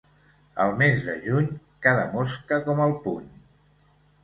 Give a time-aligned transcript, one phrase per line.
[0.63, 1.51] El mes de juny,
[1.87, 3.31] cada mosca com el puny.